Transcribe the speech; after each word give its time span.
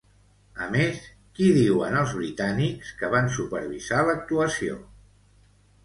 A 0.67 0.69
més, 0.75 1.01
qui 1.41 1.49
diuen 1.59 1.99
els 2.01 2.15
britànics 2.21 2.91
que 3.03 3.13
van 3.15 3.31
supervisar 3.39 4.05
l'actuació? 4.11 4.85